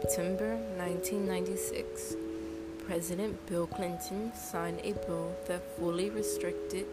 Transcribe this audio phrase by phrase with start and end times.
[0.00, 2.16] September 1996,
[2.86, 6.86] President Bill Clinton signed a bill that fully restricted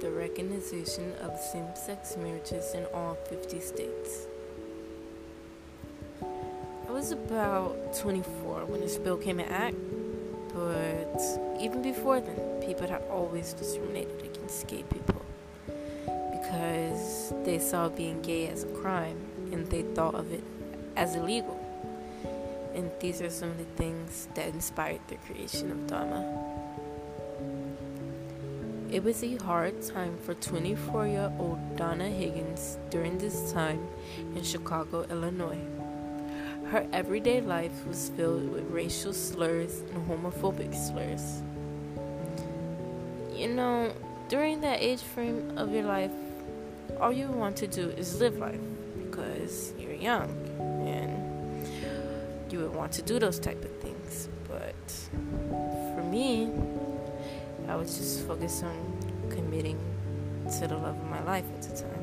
[0.00, 4.26] the recognition of same sex marriages in all 50 states.
[6.22, 9.76] I was about 24 when this bill came into act,
[10.54, 11.20] but
[11.60, 15.22] even before then, people had always discriminated against gay people
[16.30, 19.18] because they saw being gay as a crime
[19.50, 20.44] and they thought of it
[20.96, 21.61] as illegal.
[22.74, 26.52] And these are some of the things that inspired the creation of DOMA.
[28.90, 33.88] It was a hard time for 24 year old Donna Higgins during this time
[34.36, 35.64] in Chicago, Illinois.
[36.70, 41.42] Her everyday life was filled with racial slurs and homophobic slurs.
[43.34, 43.92] You know,
[44.28, 46.12] during that age frame of your life,
[47.00, 48.60] all you want to do is live life
[48.98, 50.41] because you're young
[52.52, 54.28] you would want to do those type of things.
[54.48, 54.92] But
[55.94, 56.50] for me,
[57.68, 58.76] I was just focused on
[59.30, 59.78] committing
[60.60, 62.02] to the love of my life at the time.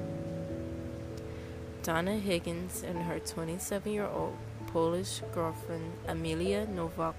[1.84, 4.36] Donna Higgins and her 27 year old
[4.68, 7.16] Polish girlfriend Amelia Nowak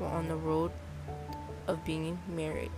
[0.00, 0.72] were on the road
[1.66, 2.72] of being married.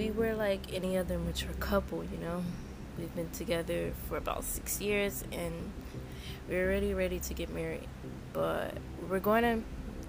[0.00, 2.42] We were like any other mature couple, you know.
[2.96, 5.52] We've been together for about six years and
[6.48, 7.86] we are already ready to get married.
[8.32, 8.78] But
[9.10, 9.62] we're going to,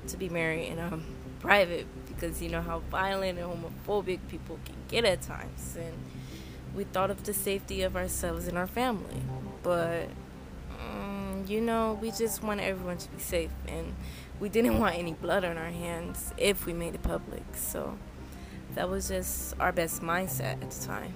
[0.08, 1.04] to be married in um,
[1.42, 5.76] private because you know how violent and homophobic people can get at times.
[5.78, 5.94] And
[6.74, 9.22] we thought of the safety of ourselves and our family.
[9.62, 10.08] But,
[10.80, 13.52] um, you know, we just want everyone to be safe.
[13.68, 13.94] And
[14.40, 17.44] we didn't want any blood on our hands if we made it public.
[17.56, 17.98] So
[18.76, 21.14] that was just our best mindset at the time.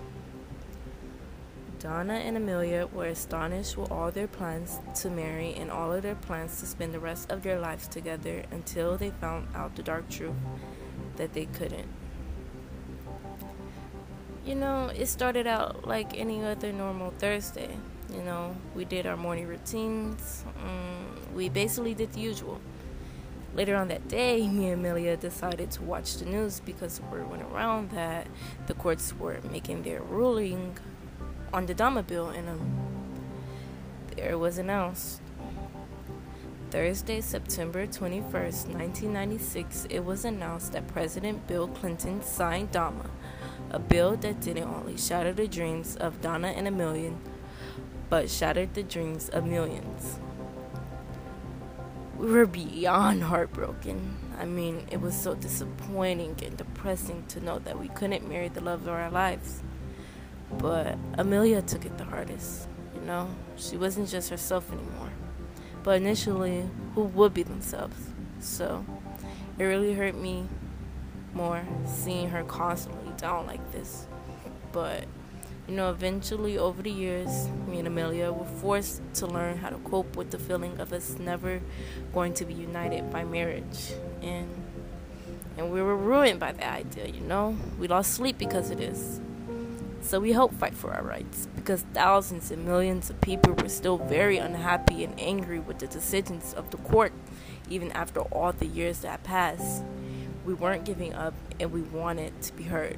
[1.80, 6.16] Donna and Amelia were astonished with all their plans to marry and all of their
[6.16, 10.10] plans to spend the rest of their lives together until they found out the dark
[10.10, 10.34] truth
[11.18, 11.88] that they couldn't.
[14.46, 17.78] You know, it started out like any other normal Thursday.
[18.14, 20.44] You know, we did our morning routines.
[20.64, 22.60] Um, we basically did the usual.
[23.56, 27.42] Later on that day, me and Amelia decided to watch the news because word went
[27.42, 28.28] around that
[28.68, 30.78] the courts were making their ruling
[31.54, 32.76] on the DOMA bill, and um,
[34.14, 35.22] there it was announced.
[36.70, 43.10] Thursday, September 21st, 1996, it was announced that President Bill Clinton signed DOMA,
[43.72, 47.14] a bill that didn't only shatter the dreams of Donna and Amelia,
[48.10, 50.20] but shattered the dreams of millions.
[52.18, 54.16] We were beyond heartbroken.
[54.40, 58.62] I mean, it was so disappointing and depressing to know that we couldn't marry the
[58.62, 59.62] love of our lives.
[60.58, 63.30] But Amelia took it the hardest, you know?
[63.58, 65.12] She wasn't just herself anymore.
[65.84, 67.98] But initially, who would be themselves?
[68.40, 68.86] So
[69.60, 70.48] it really hurt me
[71.34, 74.08] more seeing her constantly down like this.
[74.72, 75.06] But
[75.68, 79.78] you know, eventually over the years, me and Amelia were forced to learn how to
[79.78, 81.62] cope with the feeling of us never
[82.14, 83.94] going to be united by marriage.
[84.22, 84.48] And
[85.58, 87.58] and we were ruined by the idea, you know?
[87.80, 89.22] We lost sleep because of this.
[90.02, 93.98] So we helped fight for our rights because thousands and millions of people were still
[93.98, 97.14] very unhappy and angry with the decisions of the court,
[97.70, 99.84] even after all the years that passed.
[100.46, 102.98] We weren't giving up and we wanted to be heard.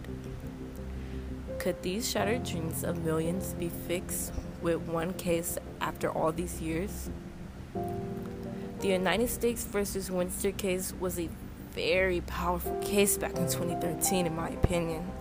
[1.68, 7.10] Could these shattered dreams of millions be fixed with one case after all these years?
[8.80, 11.28] The United States versus Windsor case was a
[11.74, 15.12] very powerful case back in 2013, in my opinion.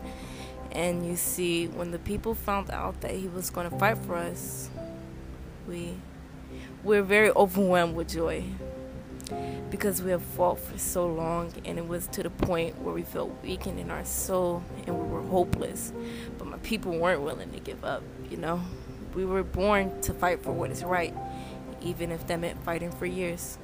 [0.70, 4.14] And you see, when the people found out that he was going to fight for
[4.14, 4.70] us,
[5.66, 5.94] we
[6.84, 8.44] we were very overwhelmed with joy
[9.76, 13.02] because we have fought for so long, and it was to the point where we
[13.02, 15.92] felt weakened in our soul and we were hopeless.
[16.38, 18.02] But my people weren't willing to give up.
[18.30, 18.62] You know,
[19.14, 21.14] we were born to fight for what is right,
[21.82, 23.58] even if that meant fighting for years.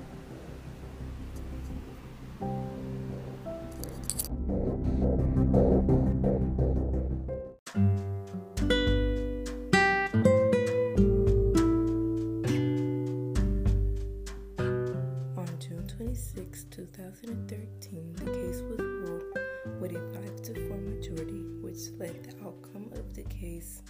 [21.82, 23.82] Which the outcome of the case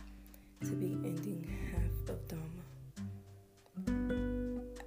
[0.63, 2.65] to be ending half of DOMA.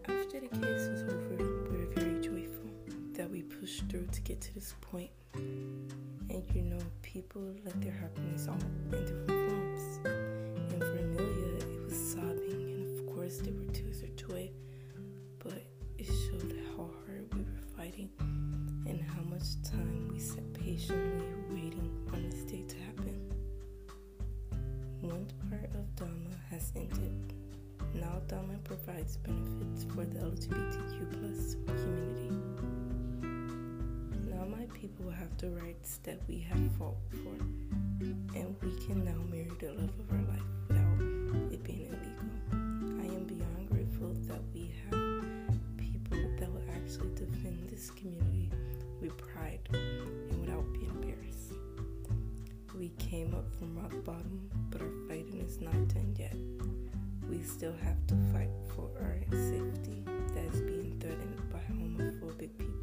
[0.10, 1.38] After the case was over,
[1.70, 2.72] we were very joyful
[3.14, 5.12] that we pushed through to get to this point.
[5.36, 10.00] And you know, people let their happiness out in different forms.
[10.72, 14.50] And for Amelia, it was sobbing, and of course, there were tears of joy.
[15.38, 15.62] But
[16.00, 18.10] it showed how hard we were fighting
[18.88, 22.05] and how much time we sat patiently waiting
[25.76, 27.34] of DOMA has ended.
[27.94, 32.32] Now DOMA provides benefits for the LGBTQ plus community.
[34.30, 37.36] Now my people have the rights that we have fought for,
[38.36, 40.12] and we can now marry the love of
[52.98, 56.36] came up from rock bottom, but our fighting is not done yet.
[57.30, 60.04] We still have to fight for our safety
[60.34, 62.75] that is being threatened by homophobic people.